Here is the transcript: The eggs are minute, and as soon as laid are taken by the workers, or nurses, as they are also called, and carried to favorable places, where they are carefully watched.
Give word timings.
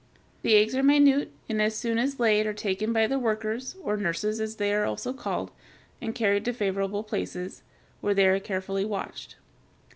The 0.41 0.55
eggs 0.55 0.73
are 0.75 0.81
minute, 0.81 1.31
and 1.47 1.61
as 1.61 1.75
soon 1.75 1.99
as 1.99 2.19
laid 2.19 2.47
are 2.47 2.55
taken 2.55 2.91
by 2.91 3.05
the 3.05 3.19
workers, 3.19 3.75
or 3.83 3.97
nurses, 3.97 4.41
as 4.41 4.55
they 4.55 4.73
are 4.73 4.83
also 4.83 5.13
called, 5.13 5.51
and 6.01 6.15
carried 6.15 6.43
to 6.45 6.53
favorable 6.53 7.03
places, 7.03 7.61
where 7.99 8.15
they 8.15 8.25
are 8.25 8.39
carefully 8.39 8.83
watched. 8.83 9.35